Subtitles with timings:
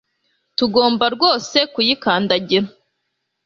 [0.57, 2.67] Tugomba rwose kuyikandagira